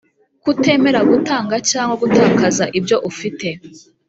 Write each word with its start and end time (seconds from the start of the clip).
kutemera 0.43 0.99
gutanga 1.09 1.55
cyangwa 1.69 1.95
gutakaza 2.01 2.63
ibyo 2.77 2.97
ufite 3.09 3.47